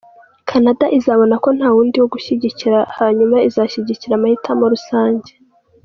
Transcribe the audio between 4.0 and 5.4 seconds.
amahitamo rusange.”